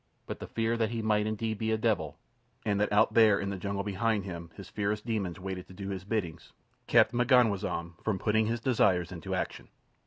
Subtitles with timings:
[0.25, 2.17] But the fear that he might indeed be a devil,
[2.65, 5.89] and that out there in the jungle behind him his fierce demons waited to do
[5.89, 6.39] his bidding,
[6.87, 9.67] kept M'ganwazam from putting his desires into action.